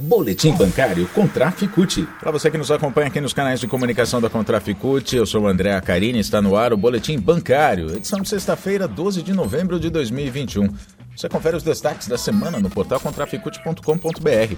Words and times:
Boletim 0.00 0.54
Bancário 0.54 1.06
Contraficute. 1.08 2.08
Para 2.18 2.30
você 2.30 2.50
que 2.50 2.56
nos 2.56 2.70
acompanha 2.70 3.08
aqui 3.08 3.20
nos 3.20 3.34
canais 3.34 3.60
de 3.60 3.66
comunicação 3.66 4.18
da 4.18 4.30
Contraficute, 4.30 5.16
eu 5.16 5.26
sou 5.26 5.42
o 5.42 5.46
André 5.46 5.74
Acarini, 5.74 6.18
está 6.18 6.40
no 6.40 6.56
ar 6.56 6.72
o 6.72 6.76
Boletim 6.76 7.18
Bancário, 7.18 7.94
edição 7.94 8.20
de 8.20 8.28
sexta-feira, 8.28 8.88
12 8.88 9.22
de 9.22 9.34
novembro 9.34 9.78
de 9.78 9.90
2021. 9.90 10.70
Você 11.14 11.28
confere 11.28 11.56
os 11.56 11.62
destaques 11.62 12.08
da 12.08 12.16
semana 12.16 12.58
no 12.58 12.70
portal 12.70 12.98
contraficute.com.br. 12.98 14.56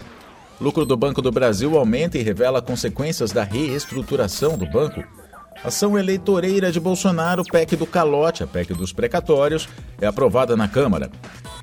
Lucro 0.60 0.86
do 0.86 0.96
Banco 0.96 1.20
do 1.20 1.32
Brasil 1.32 1.76
aumenta 1.76 2.16
e 2.16 2.22
revela 2.22 2.62
consequências 2.62 3.32
da 3.32 3.42
reestruturação 3.42 4.56
do 4.56 4.66
banco. 4.66 5.02
Ação 5.64 5.98
eleitoreira 5.98 6.70
de 6.70 6.78
Bolsonaro, 6.78 7.42
PEC 7.42 7.74
do 7.74 7.86
calote, 7.86 8.44
a 8.44 8.46
PEC 8.46 8.74
dos 8.74 8.92
precatórios, 8.92 9.68
é 10.00 10.06
aprovada 10.06 10.56
na 10.56 10.68
Câmara. 10.68 11.10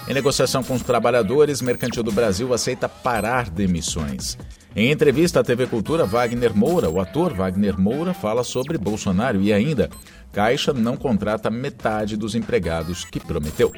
Em 0.09 0.13
negociação 0.13 0.63
com 0.63 0.73
os 0.73 0.81
trabalhadores, 0.81 1.61
Mercantil 1.61 2.01
do 2.01 2.11
Brasil 2.11 2.51
aceita 2.51 2.89
parar 2.89 3.47
demissões. 3.47 4.39
Em 4.75 4.89
entrevista 4.91 5.39
à 5.39 5.43
TV 5.43 5.67
Cultura, 5.67 6.03
Wagner 6.03 6.51
Moura, 6.51 6.89
o 6.89 6.99
ator 6.99 7.31
Wagner 7.31 7.79
Moura, 7.79 8.11
fala 8.11 8.43
sobre 8.43 8.79
Bolsonaro 8.79 9.39
e 9.39 9.53
ainda, 9.53 9.87
Caixa 10.31 10.73
não 10.73 10.97
contrata 10.97 11.51
metade 11.51 12.17
dos 12.17 12.33
empregados 12.33 13.05
que 13.05 13.19
prometeu. 13.19 13.71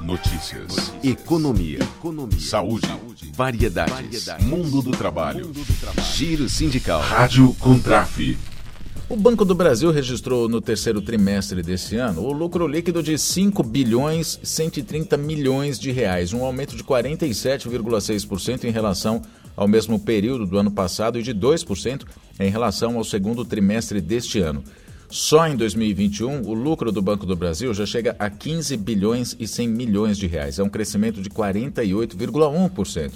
Notícias, 0.00 0.62
Notícias. 0.62 1.04
Economia, 1.04 1.78
Economia. 1.78 2.40
Saúde, 2.40 2.88
Saúde. 2.88 3.30
Variedades, 3.32 3.94
Variedades. 3.94 4.44
Mundo 4.44 4.82
do 4.82 4.90
trabalho, 4.90 5.46
Mundo 5.46 5.64
do 5.64 5.74
trabalho. 5.80 6.08
Giro 6.12 6.48
sindical, 6.48 7.00
Rádio 7.00 7.54
Contraf. 7.60 8.36
O 9.12 9.16
Banco 9.16 9.44
do 9.44 9.54
Brasil 9.54 9.90
registrou 9.90 10.48
no 10.48 10.58
terceiro 10.58 11.02
trimestre 11.02 11.62
desse 11.62 11.96
ano 11.96 12.22
o 12.22 12.32
lucro 12.32 12.66
líquido 12.66 13.02
de 13.02 13.18
5 13.18 13.62
bilhões 13.62 14.40
130 14.42 15.18
milhões 15.18 15.78
de 15.78 15.90
reais, 15.90 16.32
um 16.32 16.42
aumento 16.42 16.74
de 16.74 16.82
47,6% 16.82 18.64
em 18.64 18.70
relação 18.70 19.20
ao 19.54 19.68
mesmo 19.68 20.00
período 20.00 20.46
do 20.46 20.56
ano 20.56 20.70
passado 20.70 21.18
e 21.18 21.22
de 21.22 21.34
2% 21.34 22.06
em 22.40 22.48
relação 22.48 22.96
ao 22.96 23.04
segundo 23.04 23.44
trimestre 23.44 24.00
deste 24.00 24.40
ano. 24.40 24.64
Só 25.10 25.46
em 25.46 25.56
2021, 25.56 26.46
o 26.46 26.54
lucro 26.54 26.90
do 26.90 27.02
Banco 27.02 27.26
do 27.26 27.36
Brasil 27.36 27.74
já 27.74 27.84
chega 27.84 28.16
a 28.18 28.30
15 28.30 28.74
bilhões 28.78 29.36
e 29.38 29.46
100 29.46 29.68
milhões 29.68 30.16
de 30.16 30.26
reais, 30.26 30.58
é 30.58 30.62
um 30.62 30.70
crescimento 30.70 31.20
de 31.20 31.28
48,1%. 31.28 33.12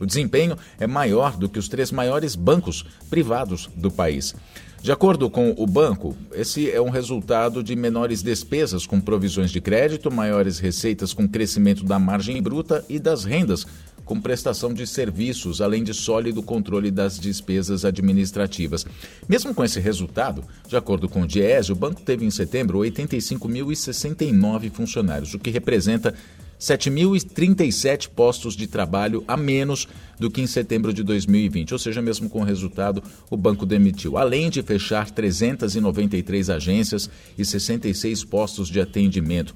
O 0.00 0.06
desempenho 0.06 0.56
é 0.78 0.86
maior 0.86 1.36
do 1.36 1.48
que 1.48 1.58
os 1.58 1.68
três 1.68 1.92
maiores 1.92 2.34
bancos 2.34 2.84
privados 3.10 3.68
do 3.76 3.90
país. 3.90 4.34
De 4.82 4.90
acordo 4.90 5.28
com 5.28 5.54
o 5.58 5.66
banco, 5.66 6.16
esse 6.32 6.70
é 6.70 6.80
um 6.80 6.88
resultado 6.88 7.62
de 7.62 7.76
menores 7.76 8.22
despesas 8.22 8.86
com 8.86 8.98
provisões 8.98 9.50
de 9.50 9.60
crédito, 9.60 10.10
maiores 10.10 10.58
receitas 10.58 11.12
com 11.12 11.28
crescimento 11.28 11.84
da 11.84 11.98
margem 11.98 12.40
bruta 12.40 12.82
e 12.88 12.98
das 12.98 13.24
rendas 13.24 13.66
com 14.10 14.18
prestação 14.20 14.72
de 14.74 14.86
serviços, 14.86 15.60
além 15.60 15.84
de 15.84 15.92
sólido 15.94 16.42
controle 16.42 16.90
das 16.90 17.16
despesas 17.16 17.84
administrativas. 17.84 18.84
Mesmo 19.28 19.54
com 19.54 19.62
esse 19.62 19.78
resultado, 19.78 20.42
de 20.66 20.76
acordo 20.76 21.08
com 21.08 21.22
o 21.22 21.26
Diese, 21.26 21.70
o 21.70 21.76
banco 21.76 22.00
teve 22.00 22.24
em 22.24 22.30
setembro 22.30 22.78
85.069 22.78 24.70
funcionários, 24.72 25.32
o 25.34 25.38
que 25.38 25.50
representa 25.50 26.12
7.037 26.60 28.08
postos 28.10 28.54
de 28.54 28.66
trabalho 28.66 29.24
a 29.26 29.36
menos 29.36 29.88
do 30.18 30.30
que 30.30 30.42
em 30.42 30.46
setembro 30.46 30.92
de 30.92 31.02
2020, 31.02 31.72
ou 31.72 31.78
seja, 31.78 32.02
mesmo 32.02 32.28
com 32.28 32.40
o 32.40 32.44
resultado, 32.44 33.02
o 33.30 33.36
banco 33.36 33.64
demitiu, 33.64 34.18
além 34.18 34.50
de 34.50 34.62
fechar 34.62 35.10
393 35.10 36.50
agências 36.50 37.08
e 37.38 37.44
66 37.44 38.24
postos 38.24 38.68
de 38.68 38.80
atendimento. 38.80 39.54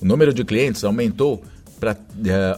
O 0.00 0.04
número 0.04 0.34
de 0.34 0.44
clientes 0.44 0.82
aumentou 0.82 1.40
pra, 1.78 1.92
uh, 1.92 1.96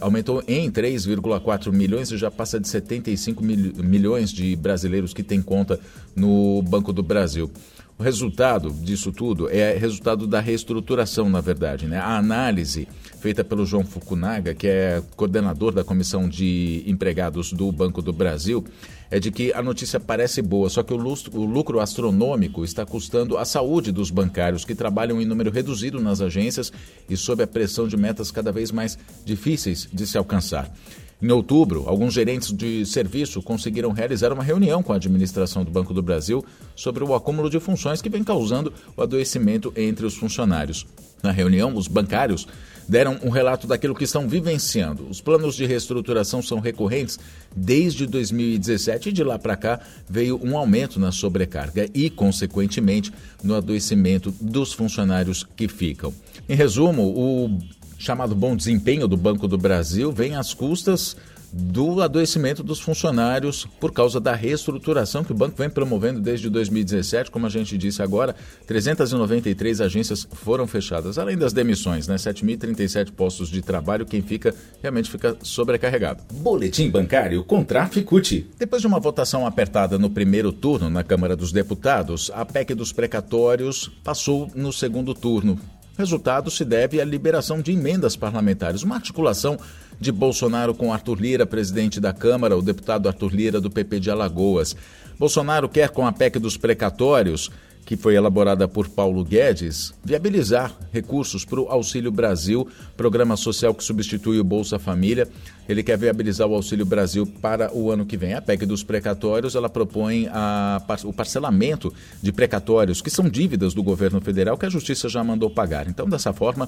aumentou 0.01 0.43
em 0.47 0.71
3,4 0.71 1.71
milhões 1.71 2.11
e 2.11 2.17
já 2.17 2.31
passa 2.31 2.59
de 2.59 2.67
75 2.67 3.43
mil, 3.43 3.73
milhões 3.83 4.31
de 4.31 4.55
brasileiros 4.55 5.13
que 5.13 5.21
têm 5.21 5.41
conta 5.41 5.79
no 6.15 6.61
Banco 6.63 6.91
do 6.91 7.03
Brasil. 7.03 7.51
O 7.99 8.03
resultado 8.03 8.69
disso 8.69 9.11
tudo 9.11 9.49
é 9.49 9.75
resultado 9.75 10.27
da 10.27 10.39
reestruturação, 10.39 11.29
na 11.31 11.41
verdade. 11.41 11.87
Né? 11.87 11.97
A 11.97 12.15
análise 12.15 12.87
feita 13.19 13.43
pelo 13.43 13.65
João 13.65 13.83
Fukunaga, 13.83 14.53
que 14.53 14.67
é 14.67 15.01
coordenador 15.15 15.73
da 15.73 15.83
Comissão 15.83 16.29
de 16.29 16.83
Empregados 16.85 17.51
do 17.51 17.71
Banco 17.71 17.99
do 17.99 18.13
Brasil, 18.13 18.63
é 19.09 19.19
de 19.19 19.31
que 19.31 19.51
a 19.51 19.63
notícia 19.63 19.99
parece 19.99 20.43
boa, 20.43 20.69
só 20.69 20.83
que 20.83 20.93
o 20.93 20.97
lucro, 20.97 21.39
o 21.39 21.43
lucro 21.43 21.79
astronômico 21.79 22.63
está 22.63 22.85
custando 22.85 23.35
a 23.35 23.45
saúde 23.45 23.91
dos 23.91 24.11
bancários 24.11 24.63
que 24.63 24.75
trabalham 24.75 25.19
em 25.19 25.25
número 25.25 25.49
reduzido 25.49 25.99
nas 25.99 26.21
agências 26.21 26.71
e 27.09 27.17
sob 27.17 27.41
a 27.41 27.47
pressão 27.47 27.87
de 27.87 27.97
metas 27.97 28.29
cada 28.29 28.51
vez 28.51 28.71
mais 28.71 28.95
difíceis 29.25 29.89
de 29.91 30.05
se 30.05 30.19
alcançar. 30.19 30.71
Em 31.19 31.31
outubro, 31.31 31.85
alguns 31.87 32.13
gerentes 32.13 32.51
de 32.51 32.85
serviço 32.85 33.41
conseguiram 33.41 33.91
realizar 33.91 34.31
uma 34.31 34.43
reunião 34.43 34.83
com 34.83 34.93
a 34.93 34.97
administração 34.97 35.63
do 35.63 35.71
Banco 35.71 35.91
do 35.91 36.03
Brasil 36.03 36.45
sobre 36.75 37.03
o 37.03 37.15
acúmulo 37.15 37.49
de 37.49 37.59
funções 37.59 38.03
que 38.03 38.09
vem 38.09 38.23
causando 38.23 38.71
o 38.95 39.01
adoecimento 39.01 39.73
entre 39.75 40.05
os 40.05 40.15
funcionários. 40.15 40.85
Na 41.23 41.31
reunião, 41.31 41.75
os 41.75 41.87
bancários 41.87 42.47
deram 42.87 43.19
um 43.23 43.29
relato 43.29 43.65
daquilo 43.65 43.95
que 43.95 44.03
estão 44.03 44.29
vivenciando. 44.29 45.07
Os 45.09 45.19
planos 45.19 45.55
de 45.55 45.65
reestruturação 45.65 46.41
são 46.41 46.59
recorrentes 46.59 47.19
desde 47.55 48.05
2017 48.05 49.09
e 49.09 49.11
de 49.11 49.23
lá 49.23 49.39
para 49.39 49.57
cá 49.57 49.79
veio 50.07 50.39
um 50.43 50.55
aumento 50.55 50.99
na 50.99 51.11
sobrecarga 51.11 51.89
e, 51.95 52.11
consequentemente, 52.11 53.11
no 53.43 53.55
adoecimento 53.55 54.31
dos 54.39 54.71
funcionários 54.71 55.45
que 55.55 55.67
ficam. 55.67 56.13
Em 56.47 56.55
resumo, 56.55 57.03
o 57.03 57.59
chamado 57.97 58.35
bom 58.35 58.55
desempenho 58.55 59.07
do 59.07 59.17
Banco 59.17 59.47
do 59.47 59.57
Brasil 59.57 60.11
vem 60.11 60.35
às 60.35 60.53
custas 60.53 61.15
do 61.51 62.01
adoecimento 62.01 62.61
dos 62.61 62.79
funcionários 62.79 63.65
por 63.79 63.91
causa 63.91 64.19
da 64.19 64.35
reestruturação 64.35 65.23
que 65.23 65.31
o 65.31 65.35
banco 65.35 65.55
vem 65.57 65.69
promovendo 65.69 66.19
desde 66.19 66.49
2017. 66.49 67.31
Como 67.31 67.45
a 67.45 67.49
gente 67.49 67.77
disse 67.77 68.01
agora, 68.01 68.35
393 68.65 69.81
agências 69.81 70.27
foram 70.31 70.67
fechadas, 70.67 71.17
além 71.17 71.37
das 71.37 71.53
demissões, 71.53 72.07
né? 72.07 72.15
7.037 72.15 73.11
postos 73.11 73.49
de 73.49 73.61
trabalho, 73.61 74.05
quem 74.05 74.21
fica 74.21 74.53
realmente 74.81 75.09
fica 75.09 75.37
sobrecarregado. 75.41 76.23
Boletim 76.33 76.89
bancário 76.89 77.43
Contraficute. 77.43 78.49
Depois 78.57 78.81
de 78.81 78.87
uma 78.87 78.99
votação 78.99 79.45
apertada 79.45 79.97
no 79.97 80.09
primeiro 80.09 80.51
turno 80.51 80.89
na 80.89 81.03
Câmara 81.03 81.35
dos 81.35 81.51
Deputados, 81.51 82.31
a 82.33 82.45
PEC 82.45 82.73
dos 82.73 82.91
precatórios 82.91 83.89
passou 84.03 84.49
no 84.53 84.73
segundo 84.73 85.13
turno. 85.13 85.57
Resultado 85.97 86.51
se 86.51 86.63
deve 86.63 87.01
à 87.01 87.05
liberação 87.05 87.59
de 87.59 87.71
emendas 87.71 88.15
parlamentares, 88.15 88.83
uma 88.83 88.95
articulação 88.95 89.57
de 89.99 90.11
Bolsonaro 90.11 90.75
com 90.75 90.93
Arthur 90.93 91.19
Lira, 91.19 91.45
presidente 91.45 91.99
da 91.99 92.13
Câmara, 92.13 92.55
o 92.55 92.61
deputado 92.61 93.07
Arthur 93.07 93.33
Lira 93.33 93.59
do 93.59 93.71
PP 93.71 93.99
de 93.99 94.11
Alagoas. 94.11 94.75
Bolsonaro 95.17 95.67
quer, 95.67 95.89
com 95.89 96.05
a 96.05 96.11
PEC 96.11 96.37
dos 96.37 96.55
precatórios, 96.55 97.49
que 97.87 97.95
foi 97.95 98.15
elaborada 98.15 98.67
por 98.67 98.89
Paulo 98.89 99.23
Guedes, 99.23 99.93
viabilizar 100.03 100.75
recursos 100.91 101.45
para 101.45 101.61
o 101.61 101.69
Auxílio 101.69 102.11
Brasil, 102.11 102.67
programa 102.97 103.37
social 103.37 103.73
que 103.73 103.81
substitui 103.81 104.41
o 104.41 104.43
Bolsa 104.43 104.77
Família. 104.77 105.25
Ele 105.69 105.81
quer 105.81 105.97
viabilizar 105.97 106.49
o 106.49 106.53
Auxílio 106.53 106.85
Brasil 106.85 107.25
para 107.41 107.73
o 107.73 107.89
ano 107.89 108.05
que 108.05 108.17
vem. 108.17 108.33
A 108.33 108.41
PEC 108.41 108.65
dos 108.65 108.83
precatórios, 108.83 109.55
ela 109.55 109.69
propõe 109.69 110.27
a, 110.27 110.81
o 111.05 111.13
parcelamento 111.13 111.93
de 112.21 112.33
precatórios, 112.33 113.01
que 113.01 113.09
são 113.09 113.29
dívidas 113.29 113.73
do 113.73 113.81
governo 113.81 114.19
federal 114.19 114.57
que 114.57 114.65
a 114.65 114.69
Justiça 114.69 115.07
já 115.07 115.23
mandou 115.23 115.49
pagar. 115.49 115.87
Então, 115.87 116.09
dessa 116.09 116.33
forma, 116.33 116.67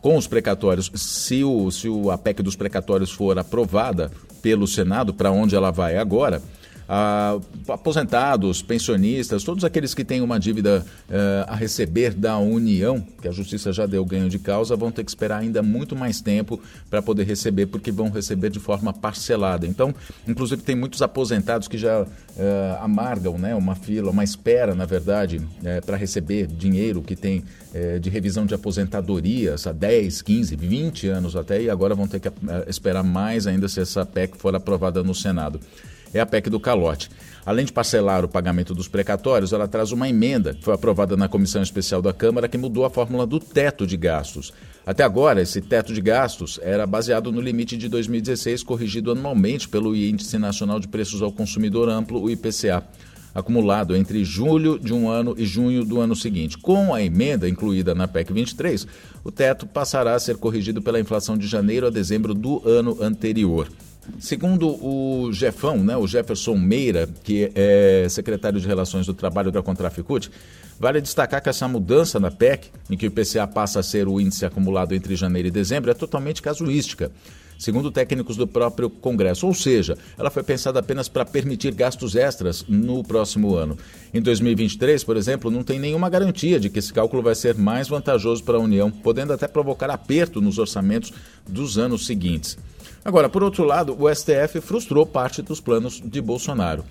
com 0.00 0.16
os 0.16 0.28
precatórios, 0.28 0.88
se, 0.94 1.42
o, 1.42 1.68
se 1.72 1.88
o, 1.88 2.12
a 2.12 2.18
PEC 2.18 2.44
dos 2.44 2.54
precatórios 2.54 3.10
for 3.10 3.36
aprovada 3.40 4.08
pelo 4.40 4.68
Senado, 4.68 5.12
para 5.12 5.32
onde 5.32 5.56
ela 5.56 5.72
vai 5.72 5.96
agora, 5.96 6.40
aposentados, 7.68 8.62
pensionistas, 8.62 9.44
todos 9.44 9.62
aqueles 9.62 9.94
que 9.94 10.04
têm 10.04 10.20
uma 10.20 10.40
dívida 10.40 10.84
uh, 11.08 11.12
a 11.46 11.54
receber 11.54 12.12
da 12.12 12.36
União, 12.38 13.00
que 13.22 13.28
a 13.28 13.30
Justiça 13.30 13.72
já 13.72 13.86
deu 13.86 14.04
ganho 14.04 14.28
de 14.28 14.40
causa, 14.40 14.74
vão 14.74 14.90
ter 14.90 15.04
que 15.04 15.10
esperar 15.10 15.38
ainda 15.38 15.62
muito 15.62 15.94
mais 15.94 16.20
tempo 16.20 16.60
para 16.88 17.00
poder 17.00 17.22
receber, 17.24 17.66
porque 17.66 17.92
vão 17.92 18.10
receber 18.10 18.50
de 18.50 18.58
forma 18.58 18.92
parcelada. 18.92 19.68
Então, 19.68 19.94
inclusive, 20.26 20.62
tem 20.62 20.74
muitos 20.74 21.00
aposentados 21.00 21.68
que 21.68 21.78
já 21.78 22.02
uh, 22.02 22.08
amargam 22.80 23.38
né, 23.38 23.54
uma 23.54 23.76
fila, 23.76 24.10
uma 24.10 24.24
espera, 24.24 24.74
na 24.74 24.84
verdade, 24.84 25.36
uh, 25.36 25.86
para 25.86 25.96
receber 25.96 26.48
dinheiro 26.48 27.02
que 27.02 27.14
tem 27.14 27.44
de 28.02 28.10
revisão 28.10 28.46
de 28.46 28.52
aposentadorias 28.52 29.64
há 29.64 29.70
10, 29.72 30.22
15, 30.22 30.56
20 30.56 31.06
anos 31.06 31.36
até, 31.36 31.62
e 31.62 31.70
agora 31.70 31.94
vão 31.94 32.08
ter 32.08 32.18
que 32.18 32.28
esperar 32.66 33.04
mais 33.04 33.46
ainda 33.46 33.68
se 33.68 33.80
essa 33.80 34.04
PEC 34.04 34.36
for 34.36 34.52
aprovada 34.56 35.04
no 35.04 35.14
Senado 35.14 35.60
é 36.12 36.20
a 36.20 36.26
PEC 36.26 36.50
do 36.50 36.60
calote. 36.60 37.10
Além 37.44 37.64
de 37.64 37.72
parcelar 37.72 38.24
o 38.24 38.28
pagamento 38.28 38.74
dos 38.74 38.86
precatórios, 38.86 39.52
ela 39.52 39.66
traz 39.66 39.92
uma 39.92 40.08
emenda 40.08 40.54
que 40.54 40.62
foi 40.62 40.74
aprovada 40.74 41.16
na 41.16 41.28
Comissão 41.28 41.62
Especial 41.62 42.02
da 42.02 42.12
Câmara 42.12 42.48
que 42.48 42.58
mudou 42.58 42.84
a 42.84 42.90
fórmula 42.90 43.26
do 43.26 43.40
teto 43.40 43.86
de 43.86 43.96
gastos. 43.96 44.52
Até 44.84 45.02
agora, 45.02 45.40
esse 45.40 45.60
teto 45.60 45.92
de 45.92 46.00
gastos 46.00 46.60
era 46.62 46.86
baseado 46.86 47.32
no 47.32 47.40
limite 47.40 47.76
de 47.76 47.88
2016, 47.88 48.62
corrigido 48.62 49.12
anualmente 49.12 49.68
pelo 49.68 49.96
Índice 49.96 50.38
Nacional 50.38 50.78
de 50.78 50.88
Preços 50.88 51.22
ao 51.22 51.32
Consumidor 51.32 51.88
Amplo, 51.88 52.22
o 52.22 52.30
IPCA, 52.30 52.84
acumulado 53.34 53.96
entre 53.96 54.24
julho 54.24 54.78
de 54.78 54.92
um 54.92 55.08
ano 55.08 55.34
e 55.38 55.44
junho 55.44 55.84
do 55.84 56.00
ano 56.00 56.16
seguinte. 56.16 56.58
Com 56.58 56.92
a 56.92 57.02
emenda 57.02 57.48
incluída 57.48 57.94
na 57.94 58.08
PEC 58.08 58.32
23, 58.32 58.86
o 59.24 59.30
teto 59.30 59.66
passará 59.66 60.14
a 60.14 60.20
ser 60.20 60.36
corrigido 60.36 60.82
pela 60.82 61.00
inflação 61.00 61.38
de 61.38 61.46
janeiro 61.46 61.86
a 61.86 61.90
dezembro 61.90 62.34
do 62.34 62.62
ano 62.68 62.98
anterior. 63.00 63.68
Segundo 64.18 64.68
o 64.68 65.32
Jefão, 65.32 65.78
né, 65.78 65.96
o 65.96 66.06
Jefferson 66.06 66.56
Meira, 66.56 67.08
que 67.22 67.50
é 67.54 68.06
secretário 68.08 68.60
de 68.60 68.66
Relações 68.66 69.06
do 69.06 69.14
Trabalho 69.14 69.50
da 69.50 69.62
Contraficute, 69.62 70.30
vale 70.80 71.00
destacar 71.00 71.42
que 71.42 71.50
essa 71.50 71.68
mudança 71.68 72.18
na 72.18 72.30
PEC, 72.30 72.70
em 72.88 72.96
que 72.96 73.06
o 73.06 73.08
IPCA 73.08 73.46
passa 73.46 73.78
a 73.78 73.82
ser 73.82 74.08
o 74.08 74.18
índice 74.18 74.46
acumulado 74.46 74.94
entre 74.94 75.14
janeiro 75.14 75.46
e 75.46 75.50
dezembro, 75.50 75.90
é 75.90 75.94
totalmente 75.94 76.40
casuística 76.40 77.12
segundo 77.60 77.90
técnicos 77.90 78.36
do 78.36 78.46
próprio 78.46 78.88
Congresso. 78.88 79.46
Ou 79.46 79.54
seja, 79.54 79.96
ela 80.18 80.30
foi 80.30 80.42
pensada 80.42 80.80
apenas 80.80 81.08
para 81.08 81.26
permitir 81.26 81.74
gastos 81.74 82.16
extras 82.16 82.64
no 82.66 83.04
próximo 83.04 83.54
ano. 83.54 83.76
Em 84.12 84.20
2023, 84.20 85.04
por 85.04 85.16
exemplo, 85.16 85.50
não 85.50 85.62
tem 85.62 85.78
nenhuma 85.78 86.08
garantia 86.08 86.58
de 86.58 86.70
que 86.70 86.78
esse 86.78 86.92
cálculo 86.92 87.22
vai 87.22 87.34
ser 87.34 87.54
mais 87.54 87.86
vantajoso 87.86 88.42
para 88.42 88.56
a 88.56 88.60
União, 88.60 88.90
podendo 88.90 89.34
até 89.34 89.46
provocar 89.46 89.90
aperto 89.90 90.40
nos 90.40 90.58
orçamentos 90.58 91.12
dos 91.46 91.78
anos 91.78 92.06
seguintes. 92.06 92.56
Agora, 93.04 93.28
por 93.28 93.42
outro 93.42 93.64
lado, 93.64 93.96
o 93.98 94.12
STF 94.12 94.60
frustrou 94.60 95.06
parte 95.06 95.42
dos 95.42 95.60
planos 95.60 96.02
de 96.04 96.20
Bolsonaro. 96.20 96.84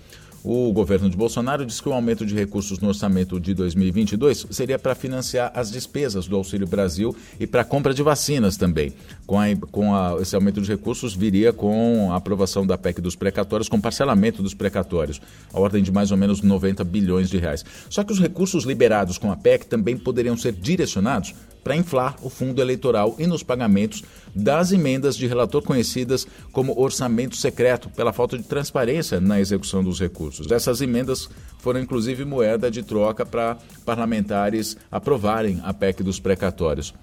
O 0.43 0.71
governo 0.71 1.09
de 1.09 1.17
Bolsonaro 1.17 1.65
disse 1.65 1.81
que 1.81 1.89
o 1.89 1.93
aumento 1.93 2.25
de 2.25 2.33
recursos 2.33 2.79
no 2.79 2.87
orçamento 2.87 3.39
de 3.39 3.53
2022 3.53 4.47
seria 4.49 4.79
para 4.79 4.95
financiar 4.95 5.51
as 5.53 5.69
despesas 5.69 6.27
do 6.27 6.35
Auxílio 6.37 6.65
Brasil 6.65 7.13
e 7.39 7.45
para 7.45 7.61
a 7.61 7.65
compra 7.65 7.93
de 7.93 8.01
vacinas 8.01 8.55
também. 8.55 8.93
Com, 9.27 9.39
a, 9.39 9.45
com 9.69 9.93
a, 9.93 10.17
esse 10.21 10.35
aumento 10.35 10.61
de 10.61 10.69
recursos 10.69 11.13
viria 11.13 11.51
com 11.51 12.11
a 12.11 12.15
aprovação 12.15 12.65
da 12.65 12.77
PEC 12.77 13.01
dos 13.01 13.15
precatórios, 13.15 13.67
com 13.67 13.81
parcelamento 13.81 14.41
dos 14.41 14.53
precatórios, 14.53 15.21
a 15.53 15.59
ordem 15.59 15.83
de 15.83 15.91
mais 15.91 16.09
ou 16.09 16.17
menos 16.17 16.41
90 16.41 16.85
bilhões 16.85 17.29
de 17.29 17.37
reais. 17.37 17.65
Só 17.89 18.03
que 18.03 18.13
os 18.13 18.19
recursos 18.19 18.63
liberados 18.63 19.17
com 19.17 19.31
a 19.31 19.35
PEC 19.35 19.65
também 19.65 19.97
poderiam 19.97 20.37
ser 20.37 20.53
direcionados 20.53 21.33
para 21.63 21.75
inflar 21.75 22.15
o 22.21 22.29
fundo 22.29 22.61
eleitoral 22.61 23.15
e 23.19 23.27
nos 23.27 23.43
pagamentos 23.43 24.03
das 24.33 24.71
emendas 24.71 25.15
de 25.15 25.27
relator 25.27 25.61
conhecidas 25.61 26.27
como 26.51 26.79
orçamento 26.79 27.35
secreto, 27.35 27.89
pela 27.89 28.13
falta 28.13 28.37
de 28.37 28.43
transparência 28.43 29.19
na 29.19 29.39
execução 29.39 29.83
dos 29.83 29.99
recursos. 29.99 30.49
Essas 30.51 30.81
emendas 30.81 31.29
foram 31.59 31.79
inclusive 31.79 32.25
moeda 32.25 32.71
de 32.71 32.83
troca 32.83 33.25
para 33.25 33.57
parlamentares 33.85 34.77
aprovarem 34.91 35.59
a 35.63 35.73
PEC 35.73 36.03
dos 36.03 36.19
precatórios. 36.19 36.93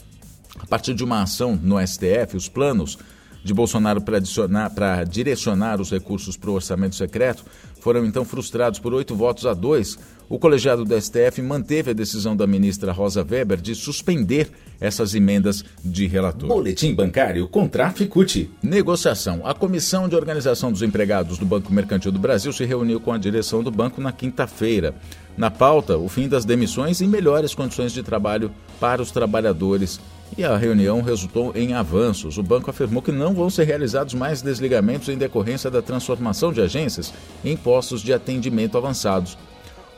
A 0.59 0.67
partir 0.67 0.95
de 0.95 1.05
uma 1.05 1.23
ação 1.23 1.59
no 1.63 1.77
STF, 1.87 2.37
os 2.37 2.49
planos 2.49 2.99
de 3.45 3.55
Bolsonaro 3.55 4.03
para 4.03 5.05
direcionar 5.05 5.81
os 5.81 5.91
recursos 5.91 6.37
para 6.37 6.51
o 6.51 6.55
orçamento 6.55 6.97
secreto 6.97 7.45
foram 7.81 8.05
então 8.05 8.25
frustrados 8.25 8.81
por 8.81 8.93
oito 8.93 9.15
votos 9.15 9.47
a 9.47 9.55
dois. 9.55 9.97
O 10.29 10.41
colegiado 10.41 10.85
do 10.85 11.01
STF 11.01 11.41
manteve 11.41 11.93
a 11.93 11.95
decisão 11.95 12.37
da 12.37 12.49
ministra 12.49 12.91
Rosa 12.91 13.25
Weber 13.25 13.61
de 13.61 13.77
suspender 13.77 14.51
essas 14.81 15.15
emendas 15.15 15.65
de 15.85 16.09
relator. 16.09 16.49
Boletim 16.49 16.93
bancário 16.95 17.47
Contraficute. 17.47 18.51
Negociação. 18.61 19.43
A 19.45 19.55
Comissão 19.55 20.09
de 20.09 20.17
Organização 20.17 20.73
dos 20.73 20.83
Empregados 20.83 21.39
do 21.39 21.47
Banco 21.47 21.73
Mercantil 21.73 22.11
do 22.11 22.19
Brasil 22.19 22.53
se 22.53 22.65
reuniu 22.65 22.99
com 22.99 23.13
a 23.13 23.19
direção 23.19 23.63
do 23.63 23.71
banco 23.71 24.01
na 24.01 24.11
quinta-feira. 24.11 24.97
Na 25.37 25.49
pauta, 25.49 25.97
o 25.97 26.09
fim 26.09 26.29
das 26.29 26.45
demissões 26.45 27.01
e 27.01 27.07
melhores 27.07 27.55
condições 27.55 27.93
de 27.93 28.03
trabalho 28.03 28.51
para 28.81 29.01
os 29.01 29.13
trabalhadores 29.13 30.01
e 30.37 30.43
a 30.43 30.57
reunião 30.57 31.03
resultou 31.03 31.53
em 31.55 31.73
avanços. 31.73 32.37
O 32.37 32.43
banco 32.43 32.69
afirmou 32.69 33.01
que 33.01 33.13
não 33.13 33.33
vão 33.33 33.49
ser 33.49 33.63
realizados 33.63 34.15
mais 34.15 34.43
desligamentos 34.43 35.09
em 35.09 35.17
decorrência 35.17 35.71
da 35.71 35.81
transformação 35.81 36.53
de 36.53 36.61
agências 36.61 37.15
em 37.45 37.57
postos 37.57 38.03
de 38.03 38.13
atendimento 38.13 38.77
avançados. 38.77 39.39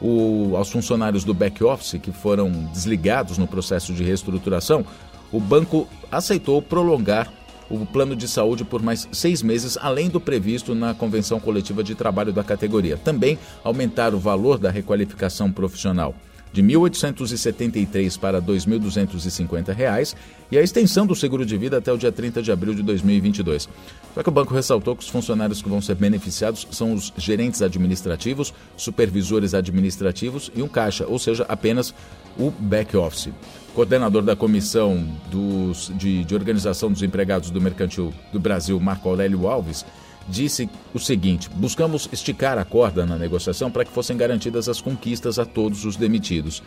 O, 0.00 0.54
aos 0.56 0.70
funcionários 0.70 1.24
do 1.24 1.34
back-office 1.34 1.98
que 2.00 2.12
foram 2.12 2.50
desligados 2.72 3.36
no 3.36 3.46
processo 3.46 3.92
de 3.92 4.04
reestruturação, 4.04 4.84
o 5.32 5.40
banco 5.40 5.88
aceitou 6.10 6.62
prolongar 6.62 7.32
o 7.70 7.84
plano 7.84 8.16
de 8.16 8.26
saúde 8.26 8.64
por 8.64 8.82
mais 8.82 9.08
seis 9.12 9.42
meses, 9.42 9.76
além 9.80 10.08
do 10.08 10.20
previsto 10.20 10.74
na 10.74 10.94
Convenção 10.94 11.38
Coletiva 11.38 11.84
de 11.84 11.94
Trabalho 11.94 12.32
da 12.32 12.42
categoria. 12.42 12.96
Também 12.96 13.38
aumentar 13.62 14.14
o 14.14 14.18
valor 14.18 14.58
da 14.58 14.70
requalificação 14.70 15.52
profissional 15.52 16.14
de 16.52 16.60
R$ 16.60 16.68
1.873 16.68 18.18
para 18.18 18.38
R$ 18.38 18.46
2.250 18.46 20.14
e 20.50 20.58
a 20.58 20.62
extensão 20.62 21.06
do 21.06 21.14
seguro 21.14 21.44
de 21.44 21.56
vida 21.56 21.78
até 21.78 21.92
o 21.92 21.98
dia 21.98 22.10
30 22.10 22.42
de 22.42 22.50
abril 22.50 22.74
de 22.74 22.82
2022. 22.82 23.68
Só 24.14 24.22
que 24.22 24.28
o 24.28 24.32
banco 24.32 24.54
ressaltou 24.54 24.96
que 24.96 25.02
os 25.02 25.08
funcionários 25.08 25.60
que 25.60 25.68
vão 25.68 25.80
ser 25.80 25.94
beneficiados 25.94 26.66
são 26.70 26.94
os 26.94 27.12
gerentes 27.16 27.62
administrativos, 27.62 28.54
supervisores 28.76 29.54
administrativos 29.54 30.50
e 30.54 30.62
um 30.62 30.68
caixa, 30.68 31.06
ou 31.06 31.18
seja, 31.18 31.44
apenas 31.48 31.94
o 32.38 32.50
back-office. 32.50 33.30
Coordenador 33.74 34.22
da 34.22 34.34
Comissão 34.34 35.06
dos, 35.30 35.92
de, 35.94 36.24
de 36.24 36.34
Organização 36.34 36.90
dos 36.90 37.02
Empregados 37.02 37.50
do 37.50 37.60
Mercantil 37.60 38.12
do 38.32 38.40
Brasil, 38.40 38.80
Marco 38.80 39.08
Aurélio 39.08 39.46
Alves, 39.46 39.84
disse 40.28 40.68
o 40.94 40.98
seguinte: 40.98 41.48
buscamos 41.54 42.08
esticar 42.12 42.58
a 42.58 42.64
corda 42.64 43.06
na 43.06 43.16
negociação 43.16 43.70
para 43.70 43.84
que 43.84 43.92
fossem 43.92 44.16
garantidas 44.16 44.68
as 44.68 44.80
conquistas 44.80 45.38
a 45.38 45.44
todos 45.44 45.84
os 45.84 45.96
demitidos. 45.96 46.62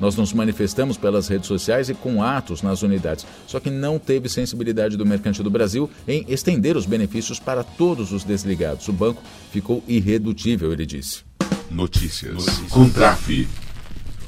Nós 0.00 0.16
nos 0.16 0.32
manifestamos 0.32 0.96
pelas 0.96 1.28
redes 1.28 1.46
sociais 1.46 1.88
e 1.88 1.94
com 1.94 2.22
atos 2.22 2.62
nas 2.62 2.82
unidades, 2.82 3.24
só 3.46 3.60
que 3.60 3.70
não 3.70 3.98
teve 3.98 4.28
sensibilidade 4.28 4.96
do 4.96 5.06
Mercantil 5.06 5.44
do 5.44 5.50
Brasil 5.50 5.88
em 6.06 6.24
estender 6.28 6.76
os 6.76 6.84
benefícios 6.84 7.38
para 7.38 7.62
todos 7.62 8.12
os 8.12 8.24
desligados. 8.24 8.88
O 8.88 8.92
banco 8.92 9.22
ficou 9.52 9.84
irredutível, 9.86 10.72
ele 10.72 10.84
disse. 10.84 11.22
Notícias. 11.70 12.34
Notícias. 12.34 12.72
Contrafe. 12.72 13.48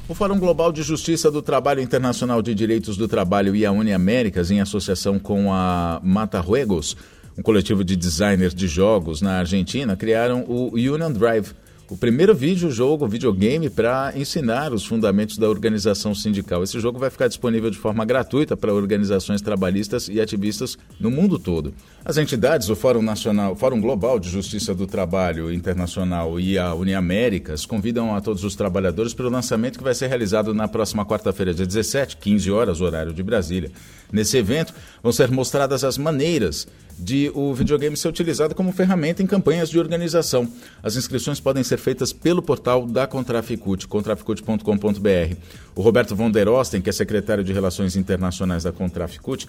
O 0.07 0.13
Fórum 0.13 0.39
Global 0.39 0.71
de 0.71 0.83
Justiça 0.83 1.29
do 1.29 1.41
Trabalho 1.41 1.81
Internacional 1.81 2.41
de 2.41 2.55
Direitos 2.55 2.95
do 2.95 3.09
Trabalho 3.09 3.53
e 3.53 3.65
a 3.65 3.71
Uniaméricas, 3.73 4.49
em 4.49 4.61
associação 4.61 5.19
com 5.19 5.53
a 5.53 5.99
Mata 6.01 6.39
Ruegos, 6.39 6.95
um 7.37 7.43
coletivo 7.43 7.83
de 7.83 7.95
designers 7.95 8.53
de 8.53 8.67
jogos 8.67 9.21
na 9.21 9.39
Argentina, 9.39 9.95
criaram 9.95 10.43
o 10.47 10.73
Union 10.73 11.11
Drive, 11.11 11.53
o 11.89 11.95
primeiro 11.95 12.35
videojogo, 12.35 13.07
videogame, 13.07 13.69
para 13.69 14.11
ensinar 14.13 14.73
os 14.73 14.85
fundamentos 14.85 15.37
da 15.37 15.47
organização 15.47 16.13
sindical. 16.13 16.61
Esse 16.61 16.79
jogo 16.81 16.99
vai 16.99 17.09
ficar 17.09 17.29
disponível 17.29 17.69
de 17.69 17.77
forma 17.77 18.03
gratuita 18.03 18.57
para 18.57 18.73
organizações 18.73 19.41
trabalhistas 19.41 20.09
e 20.09 20.19
ativistas 20.19 20.77
no 20.99 21.09
mundo 21.09 21.39
todo. 21.39 21.73
As 22.03 22.17
entidades, 22.17 22.69
o 22.69 22.75
Fórum 22.75 23.01
Nacional, 23.01 23.55
Fórum 23.55 23.79
Global 23.79 24.19
de 24.19 24.29
Justiça 24.29 24.75
do 24.75 24.85
Trabalho 24.85 25.53
Internacional 25.53 26.37
e 26.39 26.57
a 26.57 26.73
Uniaméricas 26.73 27.65
convidam 27.65 28.13
a 28.13 28.19
todos 28.19 28.43
os 28.43 28.55
trabalhadores 28.55 29.13
para 29.13 29.27
o 29.27 29.31
lançamento 29.31 29.77
que 29.77 29.83
vai 29.83 29.95
ser 29.95 30.07
realizado 30.07 30.53
na 30.53 30.67
próxima 30.67 31.05
quarta-feira, 31.05 31.53
dia 31.53 31.65
17, 31.65 32.17
15 32.17 32.51
horas, 32.51 32.81
horário 32.81 33.13
de 33.13 33.23
Brasília. 33.23 33.71
Nesse 34.11 34.37
evento 34.37 34.73
vão 35.01 35.13
ser 35.13 35.31
mostradas 35.31 35.85
as 35.85 35.97
maneiras 35.97 36.67
de 36.97 37.31
o 37.33 37.53
videogame 37.53 37.95
ser 37.95 38.07
utilizado 38.07 38.55
como 38.55 38.71
ferramenta 38.71 39.21
em 39.21 39.27
campanhas 39.27 39.69
de 39.69 39.79
organização. 39.79 40.51
As 40.81 40.95
inscrições 40.95 41.39
podem 41.39 41.63
ser 41.63 41.77
feitas 41.77 42.11
pelo 42.11 42.41
portal 42.41 42.85
da 42.85 43.05
Contraficute, 43.05 43.87
contraficute.com.br. 43.87 45.35
O 45.75 45.81
Roberto 45.81 46.15
von 46.15 46.31
der 46.31 46.47
Osten, 46.47 46.81
que 46.81 46.89
é 46.89 46.93
secretário 46.93 47.43
de 47.43 47.53
Relações 47.53 47.95
Internacionais 47.95 48.63
da 48.63 48.71
Contraficute, 48.71 49.47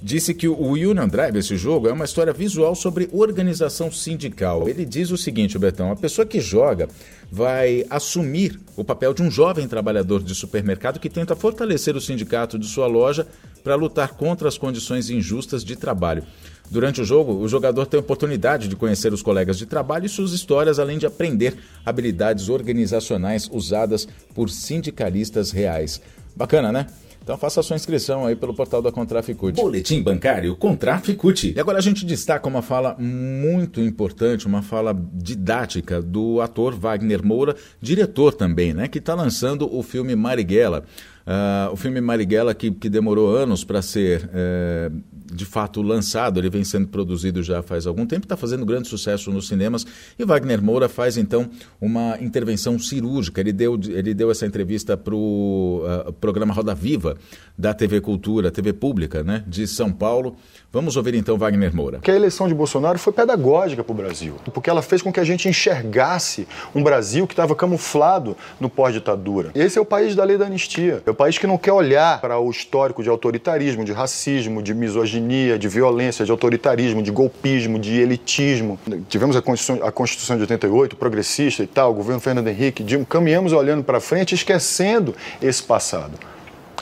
disse 0.00 0.32
que 0.32 0.46
o 0.46 0.56
Union 0.56 1.08
Drive, 1.08 1.36
esse 1.36 1.56
jogo, 1.56 1.88
é 1.88 1.92
uma 1.92 2.04
história 2.04 2.32
visual 2.32 2.74
sobre 2.74 3.08
organização 3.12 3.90
sindical. 3.90 4.68
Ele 4.68 4.84
diz 4.84 5.10
o 5.10 5.16
seguinte, 5.16 5.58
Betão, 5.58 5.90
a 5.90 5.96
pessoa 5.96 6.26
que 6.26 6.40
joga 6.40 6.88
vai 7.30 7.84
assumir 7.90 8.58
o 8.76 8.84
papel 8.84 9.12
de 9.12 9.22
um 9.22 9.30
jovem 9.30 9.66
trabalhador 9.66 10.22
de 10.22 10.34
supermercado 10.34 11.00
que 11.00 11.10
tenta 11.10 11.36
fortalecer 11.36 11.96
o 11.96 12.00
sindicato 12.00 12.58
de 12.58 12.66
sua 12.66 12.86
loja 12.86 13.26
para 13.62 13.74
lutar 13.74 14.14
contra 14.14 14.48
as 14.48 14.56
condições 14.56 15.10
injustas 15.10 15.64
de 15.64 15.76
trabalho. 15.76 16.22
Durante 16.70 17.00
o 17.00 17.04
jogo, 17.04 17.32
o 17.32 17.48
jogador 17.48 17.86
tem 17.86 17.98
a 17.98 18.02
oportunidade 18.02 18.68
de 18.68 18.76
conhecer 18.76 19.12
os 19.12 19.22
colegas 19.22 19.58
de 19.58 19.66
trabalho 19.66 20.06
e 20.06 20.08
suas 20.08 20.32
histórias, 20.32 20.78
além 20.78 20.98
de 20.98 21.06
aprender 21.06 21.56
habilidades 21.84 22.48
organizacionais 22.48 23.48
usadas 23.50 24.06
por 24.34 24.50
sindicalistas 24.50 25.50
reais. 25.50 26.00
Bacana, 26.36 26.70
né? 26.70 26.86
Então 27.28 27.36
faça 27.36 27.60
a 27.60 27.62
sua 27.62 27.76
inscrição 27.76 28.24
aí 28.24 28.34
pelo 28.34 28.54
portal 28.54 28.80
da 28.80 28.90
Contraficute. 28.90 29.60
Boletim 29.60 30.02
bancário 30.02 30.56
Contraficute. 30.56 31.52
E 31.54 31.60
agora 31.60 31.76
a 31.76 31.82
gente 31.82 32.06
destaca 32.06 32.48
uma 32.48 32.62
fala 32.62 32.96
muito 32.98 33.82
importante, 33.82 34.46
uma 34.46 34.62
fala 34.62 34.98
didática 35.12 36.00
do 36.00 36.40
ator 36.40 36.74
Wagner 36.74 37.22
Moura, 37.22 37.54
diretor 37.82 38.32
também, 38.32 38.72
né? 38.72 38.88
Que 38.88 38.96
está 38.96 39.14
lançando 39.14 39.68
o 39.70 39.82
filme 39.82 40.16
Marighella. 40.16 40.84
Uh, 41.28 41.70
o 41.74 41.76
filme 41.76 42.00
Marighella, 42.00 42.54
que, 42.54 42.70
que 42.70 42.88
demorou 42.88 43.36
anos 43.36 43.62
para 43.62 43.82
ser 43.82 44.30
é, 44.32 44.90
de 45.30 45.44
fato 45.44 45.82
lançado, 45.82 46.40
ele 46.40 46.48
vem 46.48 46.64
sendo 46.64 46.88
produzido 46.88 47.42
já 47.42 47.62
faz 47.62 47.86
algum 47.86 48.06
tempo, 48.06 48.24
está 48.24 48.34
fazendo 48.34 48.64
grande 48.64 48.88
sucesso 48.88 49.30
nos 49.30 49.46
cinemas. 49.46 49.86
E 50.18 50.24
Wagner 50.24 50.62
Moura 50.62 50.88
faz 50.88 51.18
então 51.18 51.50
uma 51.78 52.16
intervenção 52.18 52.78
cirúrgica. 52.78 53.42
Ele 53.42 53.52
deu, 53.52 53.78
ele 53.88 54.14
deu 54.14 54.30
essa 54.30 54.46
entrevista 54.46 54.96
para 54.96 55.14
o 55.14 55.82
uh, 55.84 56.12
programa 56.14 56.54
Roda 56.54 56.74
Viva 56.74 57.18
da 57.58 57.74
TV 57.74 58.00
Cultura, 58.00 58.50
TV 58.50 58.72
Pública 58.72 59.22
né, 59.22 59.44
de 59.46 59.66
São 59.66 59.92
Paulo. 59.92 60.34
Vamos 60.72 60.96
ouvir 60.96 61.14
então 61.14 61.36
Wagner 61.36 61.74
Moura. 61.74 61.98
Que 61.98 62.10
a 62.10 62.16
eleição 62.16 62.48
de 62.48 62.54
Bolsonaro 62.54 62.98
foi 62.98 63.12
pedagógica 63.12 63.84
para 63.84 63.92
o 63.92 63.96
Brasil, 63.96 64.36
porque 64.54 64.70
ela 64.70 64.82
fez 64.82 65.02
com 65.02 65.12
que 65.12 65.20
a 65.20 65.24
gente 65.24 65.48
enxergasse 65.48 66.48
um 66.74 66.82
Brasil 66.82 67.26
que 67.26 67.32
estava 67.32 67.54
camuflado 67.54 68.36
no 68.60 68.70
pós-ditadura. 68.70 69.50
Esse 69.54 69.78
é 69.78 69.80
o 69.80 69.84
país 69.84 70.14
da 70.14 70.24
lei 70.24 70.38
da 70.38 70.46
anistia. 70.46 71.02
País 71.18 71.36
que 71.36 71.48
não 71.48 71.58
quer 71.58 71.72
olhar 71.72 72.20
para 72.20 72.38
o 72.38 72.48
histórico 72.48 73.02
de 73.02 73.08
autoritarismo, 73.08 73.84
de 73.84 73.92
racismo, 73.92 74.62
de 74.62 74.72
misoginia, 74.72 75.58
de 75.58 75.68
violência, 75.68 76.24
de 76.24 76.30
autoritarismo, 76.30 77.02
de 77.02 77.10
golpismo, 77.10 77.76
de 77.76 78.00
elitismo. 78.00 78.78
Tivemos 79.08 79.34
a 79.34 79.42
Constituição, 79.42 79.84
a 79.84 79.90
Constituição 79.90 80.36
de 80.36 80.42
88, 80.42 80.94
progressista 80.94 81.64
e 81.64 81.66
tal, 81.66 81.90
o 81.90 81.94
governo 81.94 82.20
Fernando 82.20 82.46
Henrique, 82.46 82.84
caminhamos 83.06 83.52
olhando 83.52 83.82
para 83.82 83.98
frente, 83.98 84.32
esquecendo 84.32 85.12
esse 85.42 85.60
passado. 85.60 86.16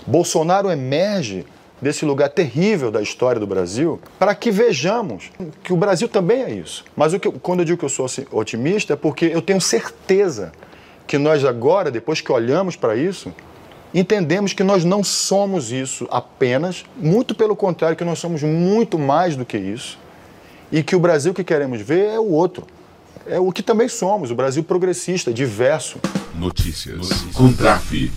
Bolsonaro 0.07 0.71
emerge 0.71 1.47
desse 1.81 2.05
lugar 2.05 2.29
terrível 2.29 2.91
da 2.91 3.01
história 3.01 3.41
do 3.41 3.47
Brasil, 3.47 3.99
para 4.19 4.35
que 4.35 4.51
vejamos 4.51 5.31
que 5.63 5.73
o 5.73 5.77
Brasil 5.79 6.09
também 6.09 6.43
é 6.43 6.51
isso. 6.51 6.85
Mas 6.95 7.15
que, 7.15 7.31
quando 7.31 7.61
eu 7.61 7.65
digo 7.65 7.79
que 7.79 7.87
eu 7.87 7.89
sou 7.89 8.07
otimista 8.33 8.93
é 8.93 8.97
porque 8.97 9.25
eu 9.25 9.41
tenho 9.41 9.63
certeza 9.63 10.53
que 11.07 11.17
nós 11.17 11.43
agora, 11.43 11.91
depois 11.91 12.21
que 12.21 12.31
olhamos 12.31 12.77
para 12.77 12.97
isso, 12.97 13.33
entendemos 13.95 14.53
que 14.53 14.63
nós 14.63 14.85
não 14.85 15.03
somos 15.03 15.73
isso 15.73 16.07
apenas, 16.11 16.85
muito 16.97 17.35
pelo 17.35 17.57
contrário, 17.57 17.97
que 17.97 18.05
nós 18.05 18.19
somos 18.19 18.43
muito 18.43 18.99
mais 18.99 19.37
do 19.37 19.45
que 19.45 19.57
isso, 19.57 19.99
e 20.71 20.83
que 20.83 20.97
o 20.97 21.01
Brasil 21.01 21.33
que 21.33 21.45
queremos 21.45 21.81
ver 21.81 22.07
é 22.07 22.19
o 22.19 22.31
outro. 22.31 22.67
É 23.27 23.41
o 23.41 23.51
que 23.51 23.63
também 23.63 23.89
somos, 23.89 24.31
o 24.31 24.35
Brasil 24.35 24.63
progressista, 24.63 25.33
diverso. 25.33 25.99
Notícias. 26.35 26.97
Notícias. 26.97 27.35
Contrafe. 27.35 28.13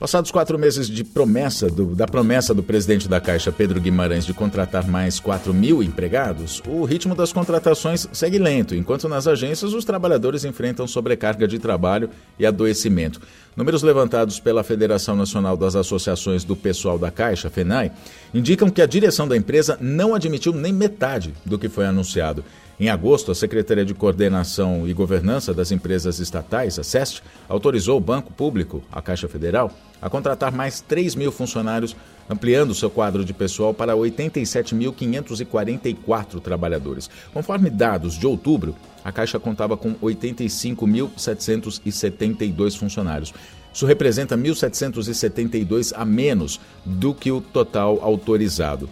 Passados 0.00 0.30
quatro 0.30 0.58
meses 0.58 0.88
de 0.88 1.04
promessa 1.04 1.68
do, 1.68 1.94
da 1.94 2.06
promessa 2.06 2.54
do 2.54 2.62
presidente 2.62 3.06
da 3.06 3.20
Caixa, 3.20 3.52
Pedro 3.52 3.78
Guimarães, 3.78 4.24
de 4.24 4.32
contratar 4.32 4.88
mais 4.88 5.20
4 5.20 5.52
mil 5.52 5.82
empregados, 5.82 6.62
o 6.66 6.84
ritmo 6.84 7.14
das 7.14 7.34
contratações 7.34 8.08
segue 8.10 8.38
lento, 8.38 8.74
enquanto 8.74 9.10
nas 9.10 9.26
agências 9.26 9.74
os 9.74 9.84
trabalhadores 9.84 10.42
enfrentam 10.42 10.86
sobrecarga 10.86 11.46
de 11.46 11.58
trabalho 11.58 12.08
e 12.38 12.46
adoecimento. 12.46 13.20
Números 13.54 13.82
levantados 13.82 14.40
pela 14.40 14.64
Federação 14.64 15.14
Nacional 15.14 15.54
das 15.54 15.76
Associações 15.76 16.44
do 16.44 16.56
Pessoal 16.56 16.98
da 16.98 17.10
Caixa, 17.10 17.50
FENAI, 17.50 17.92
indicam 18.32 18.70
que 18.70 18.80
a 18.80 18.86
direção 18.86 19.28
da 19.28 19.36
empresa 19.36 19.76
não 19.82 20.14
admitiu 20.14 20.54
nem 20.54 20.72
metade 20.72 21.34
do 21.44 21.58
que 21.58 21.68
foi 21.68 21.84
anunciado. 21.84 22.42
Em 22.80 22.88
agosto, 22.88 23.30
a 23.30 23.34
Secretaria 23.34 23.84
de 23.84 23.92
Coordenação 23.92 24.88
e 24.88 24.94
Governança 24.94 25.52
das 25.52 25.70
Empresas 25.70 26.18
Estatais, 26.18 26.78
a 26.78 26.82
SEST, 26.82 27.22
autorizou 27.46 27.98
o 27.98 28.00
Banco 28.00 28.32
Público, 28.32 28.82
a 28.90 29.02
Caixa 29.02 29.28
Federal, 29.28 29.70
a 30.00 30.08
contratar 30.08 30.50
mais 30.50 30.80
3 30.80 31.14
mil 31.14 31.30
funcionários, 31.30 31.94
ampliando 32.26 32.74
seu 32.74 32.88
quadro 32.88 33.22
de 33.22 33.34
pessoal 33.34 33.74
para 33.74 33.94
87.544 33.94 36.40
trabalhadores. 36.40 37.10
Conforme 37.34 37.68
dados 37.68 38.14
de 38.14 38.26
outubro, 38.26 38.74
a 39.04 39.12
Caixa 39.12 39.38
contava 39.38 39.76
com 39.76 39.94
85.772 39.96 42.78
funcionários. 42.78 43.34
Isso 43.74 43.84
representa 43.84 44.38
1.772 44.38 45.92
a 45.94 46.06
menos 46.06 46.58
do 46.86 47.12
que 47.12 47.30
o 47.30 47.42
total 47.42 47.98
autorizado. 48.02 48.88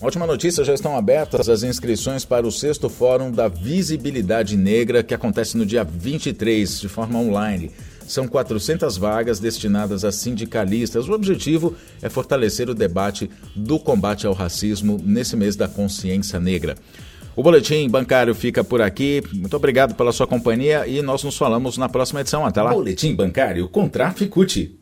Ótima 0.00 0.28
notícia, 0.28 0.62
já 0.62 0.72
estão 0.72 0.96
abertas 0.96 1.48
as 1.48 1.64
inscrições 1.64 2.24
para 2.24 2.46
o 2.46 2.52
sexto 2.52 2.88
Fórum 2.88 3.32
da 3.32 3.48
Visibilidade 3.48 4.56
Negra, 4.56 5.02
que 5.02 5.12
acontece 5.12 5.56
no 5.56 5.66
dia 5.66 5.82
23, 5.82 6.80
de 6.80 6.88
forma 6.88 7.18
online. 7.18 7.72
São 8.06 8.28
400 8.28 8.96
vagas 8.96 9.40
destinadas 9.40 10.04
a 10.04 10.12
sindicalistas. 10.12 11.08
O 11.08 11.12
objetivo 11.12 11.74
é 12.00 12.08
fortalecer 12.08 12.70
o 12.70 12.74
debate 12.74 13.28
do 13.56 13.76
combate 13.76 14.24
ao 14.24 14.32
racismo 14.32 15.00
nesse 15.04 15.36
mês 15.36 15.56
da 15.56 15.66
consciência 15.66 16.38
negra. 16.38 16.76
O 17.34 17.42
Boletim 17.42 17.88
Bancário 17.88 18.36
fica 18.36 18.62
por 18.62 18.80
aqui. 18.80 19.20
Muito 19.32 19.56
obrigado 19.56 19.96
pela 19.96 20.12
sua 20.12 20.28
companhia 20.28 20.86
e 20.86 21.02
nós 21.02 21.24
nos 21.24 21.36
falamos 21.36 21.76
na 21.76 21.88
próxima 21.88 22.20
edição. 22.20 22.46
Até 22.46 22.62
lá. 22.62 22.72
Boletim 22.72 23.16
Bancário 23.16 23.68
com 23.68 23.88
Traficute. 23.88 24.77